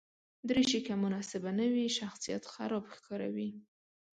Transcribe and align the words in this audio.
دریشي 0.47 0.79
که 0.87 0.93
مناسبه 1.03 1.51
نه 1.59 1.65
وي، 1.73 1.85
شخصیت 1.99 2.43
خراب 2.53 2.83
ښکاروي. 2.95 3.49